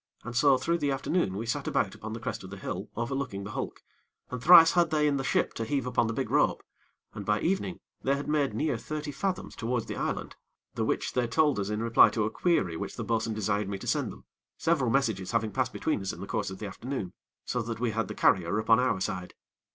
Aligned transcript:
And 0.23 0.35
so 0.35 0.57
through 0.57 0.79
the 0.79 0.89
afternoon 0.89 1.37
we 1.37 1.45
sat 1.45 1.67
about 1.67 1.93
upon 1.93 2.13
the 2.13 2.19
crest 2.19 2.43
of 2.43 2.49
the 2.49 2.57
hill 2.57 2.89
overlooking 2.95 3.43
the 3.43 3.51
hulk, 3.51 3.83
and 4.31 4.41
thrice 4.41 4.71
had 4.71 4.89
they 4.89 5.05
in 5.07 5.17
the 5.17 5.23
ship 5.23 5.53
to 5.53 5.63
heave 5.63 5.85
upon 5.85 6.07
the 6.07 6.13
big 6.13 6.31
rope, 6.31 6.63
and 7.13 7.23
by 7.23 7.39
evening 7.39 7.79
they 8.01 8.15
had 8.15 8.27
made 8.27 8.55
near 8.55 8.79
thirty 8.79 9.11
fathoms 9.11 9.55
towards 9.55 9.85
the 9.85 9.95
island, 9.95 10.35
the 10.73 10.83
which 10.83 11.13
they 11.13 11.27
told 11.27 11.59
us 11.59 11.69
in 11.69 11.83
reply 11.83 12.09
to 12.09 12.23
a 12.25 12.31
query 12.31 12.75
which 12.75 12.95
the 12.95 13.03
bo'sun 13.05 13.35
desired 13.35 13.69
me 13.69 13.77
to 13.77 13.85
send 13.85 14.11
them, 14.11 14.25
several 14.57 14.89
messages 14.89 15.33
having 15.33 15.51
passed 15.51 15.71
between 15.71 16.01
us 16.01 16.11
in 16.11 16.19
the 16.19 16.25
course 16.25 16.49
of 16.49 16.57
the 16.57 16.65
afternoon, 16.65 17.13
so 17.45 17.61
that 17.61 17.79
we 17.79 17.91
had 17.91 18.07
the 18.07 18.15
carrier 18.15 18.57
upon 18.57 18.79
our 18.79 18.99
side. 18.99 19.35